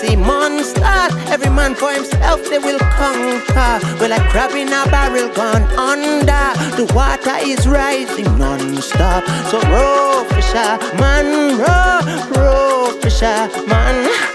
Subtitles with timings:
[0.00, 1.12] See monsters.
[1.28, 3.72] Every man for himself they will conquer.
[4.00, 6.46] We're like crab in a barrel gone under.
[6.76, 9.24] The water is rising non-stop.
[9.50, 12.00] So row, fisher man, row,
[12.34, 14.29] row, fisher man.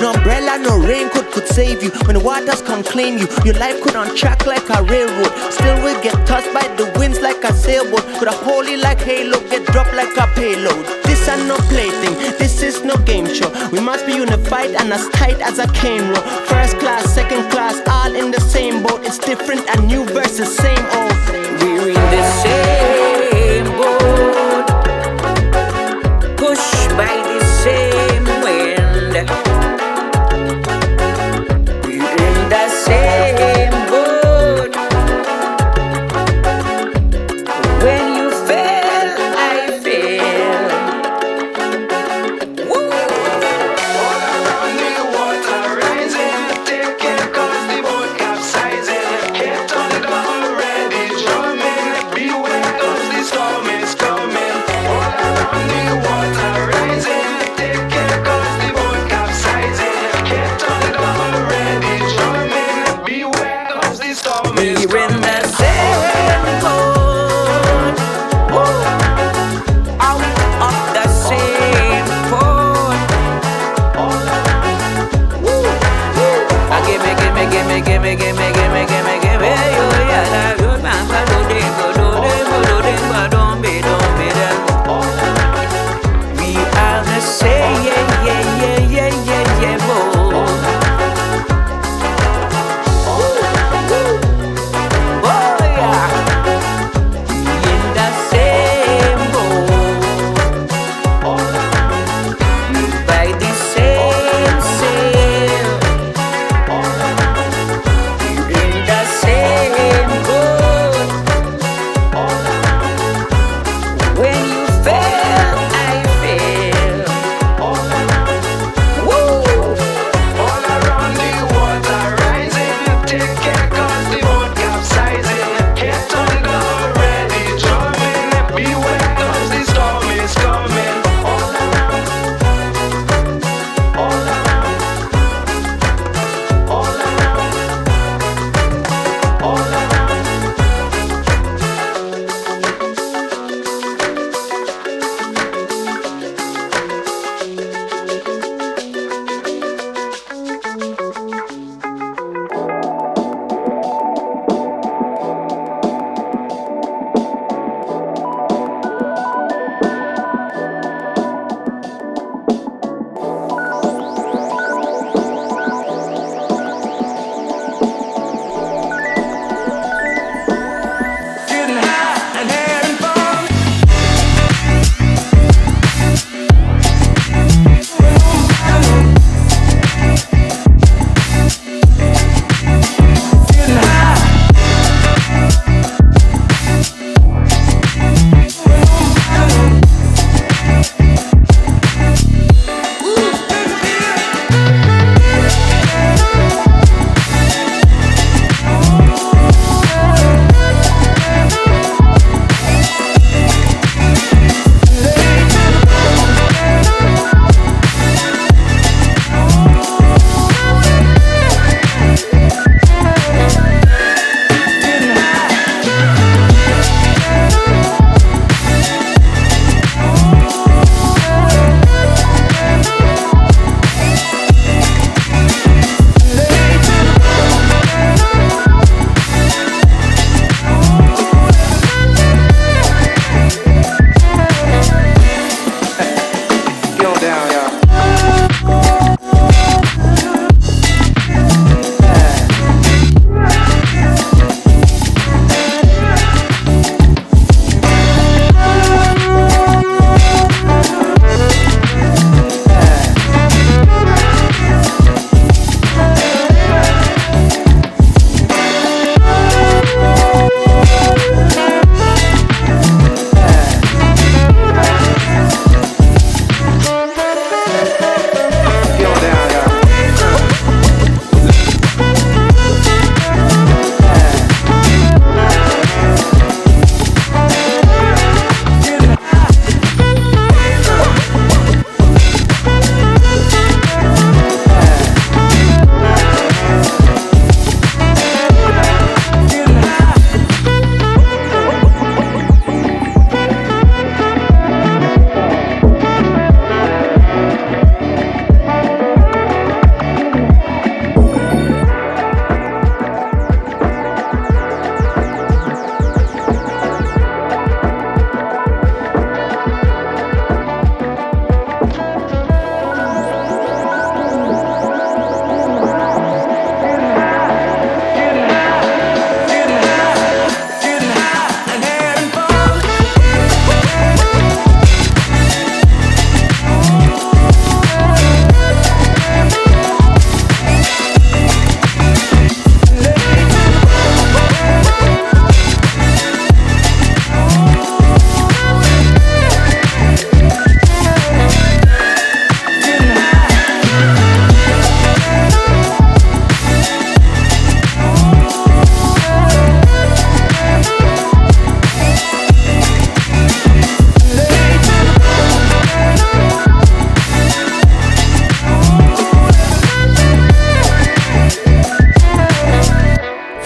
[0.00, 1.90] No umbrella, no raincoat could save you.
[2.06, 5.32] When the waters come claim you, your life could on track like a railroad.
[5.52, 8.04] Still will get tossed by the winds like a sailboat.
[8.18, 10.84] Could a holy like halo get dropped like a payload.
[11.04, 13.50] This are no plaything, this is no game show.
[13.70, 16.22] We must be unified and as tight as a cane row.
[16.46, 19.00] First class, second class, all in the same boat.
[19.04, 21.12] It's different and new versus same old.
[21.60, 22.65] We're in the same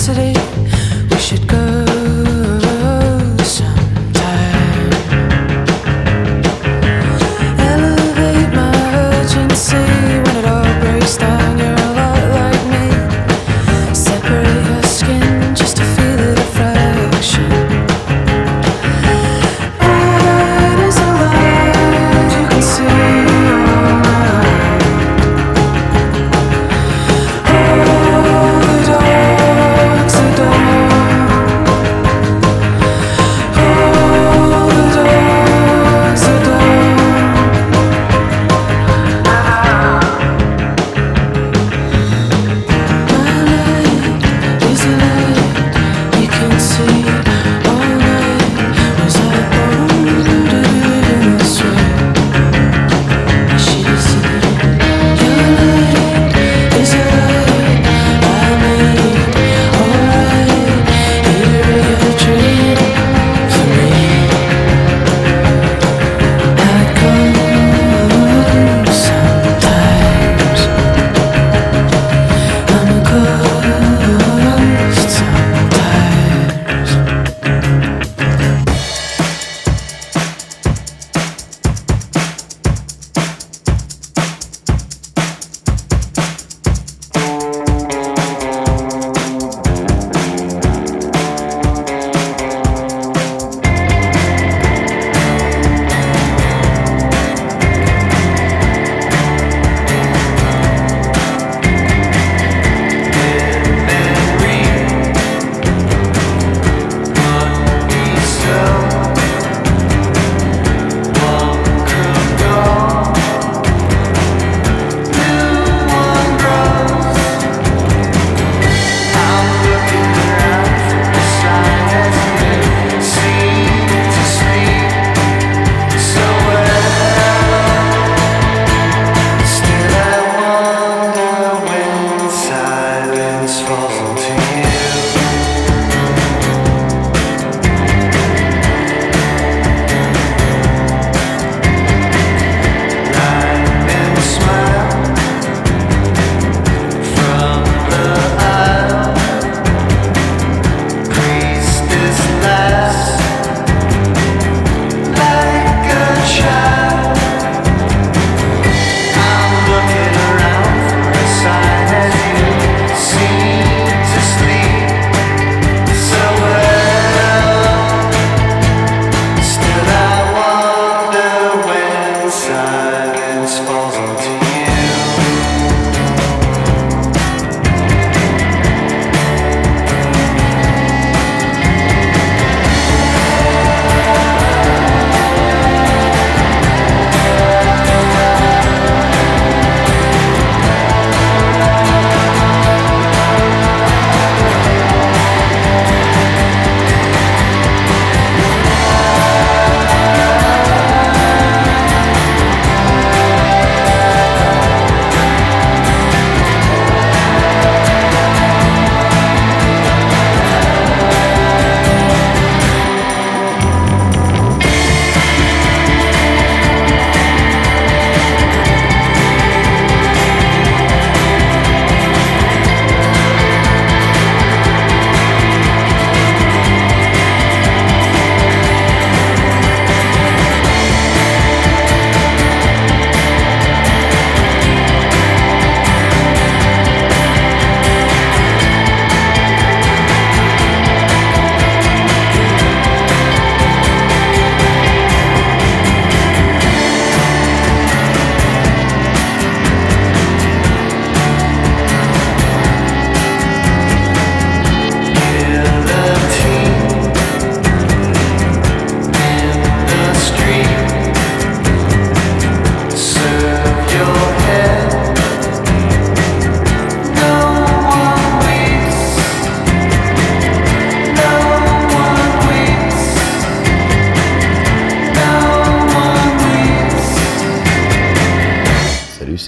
[0.00, 0.32] curiosity.
[1.10, 1.89] We should go.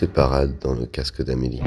[0.07, 1.61] Parade dans le casque d'Amélie.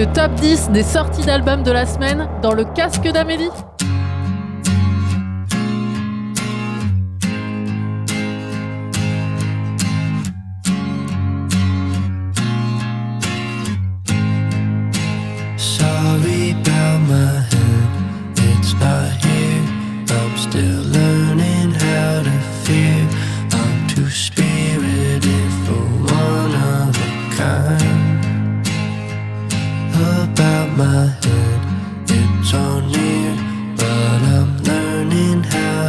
[0.00, 3.50] le top 10 des sorties d'albums de la semaine dans le casque d'Amélie.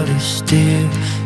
[0.01, 1.20] out is dear.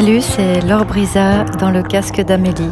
[0.00, 2.70] Salut, c'est Laure Brisa dans le casque d'Amélie.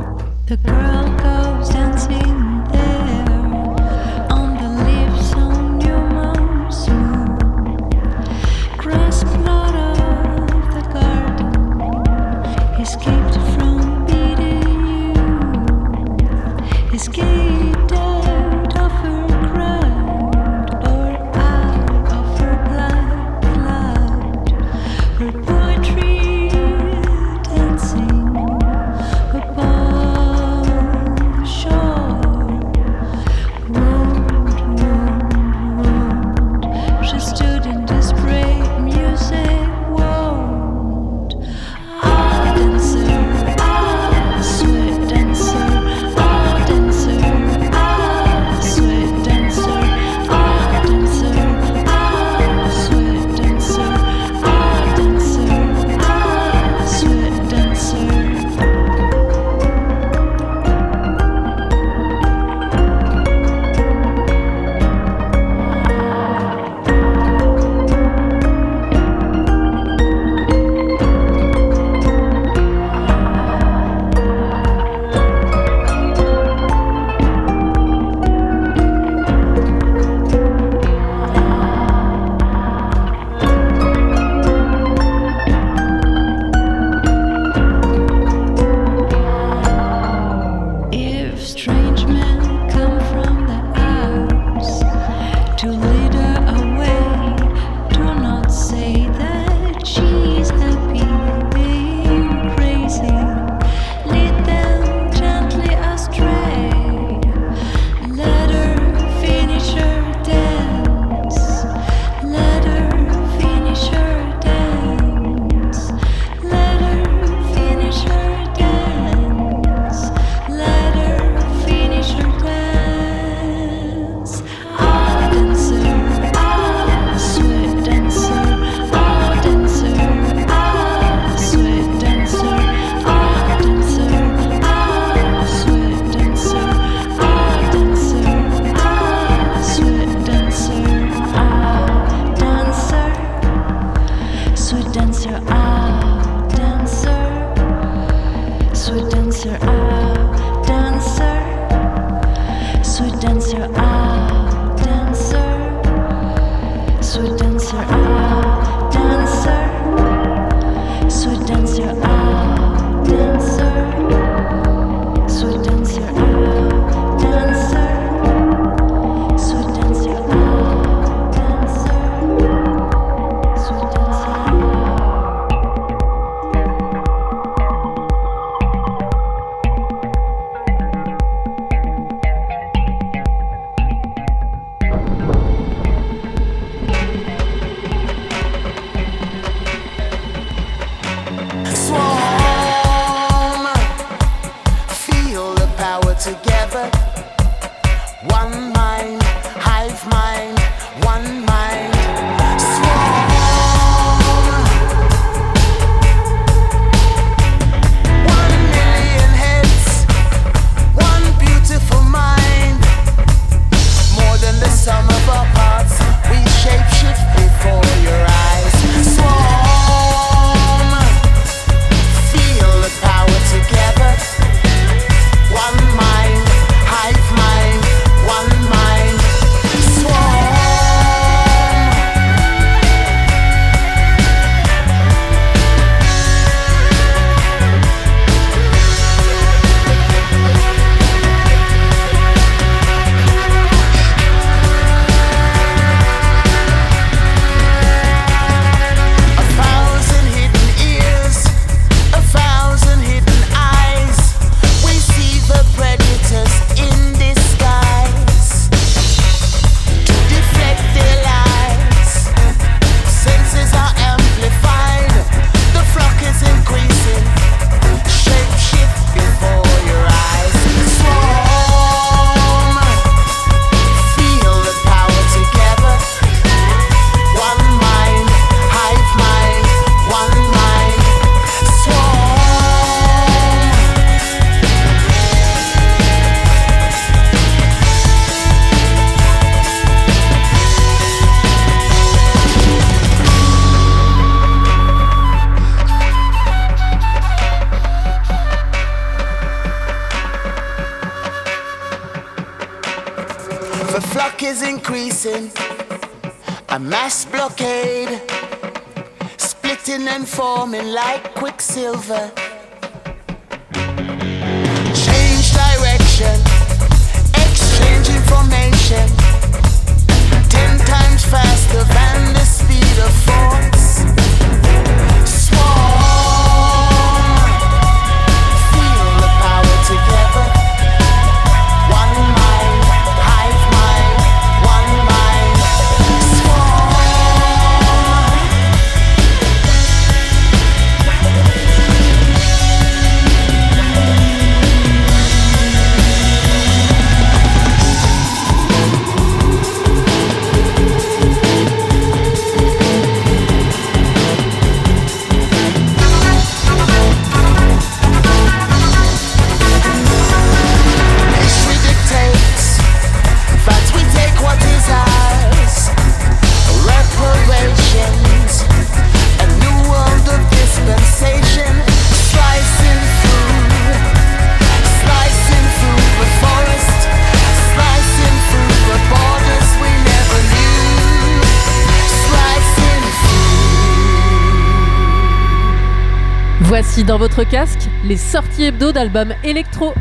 [387.18, 389.94] Votre casque les sorties hebdo d'albums électro.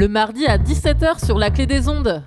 [0.00, 2.22] Le mardi à 17h sur la clé des ondes.